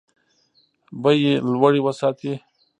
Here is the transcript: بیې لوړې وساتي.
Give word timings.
بیې 1.01 1.33
لوړې 1.51 1.79
وساتي. 1.83 2.33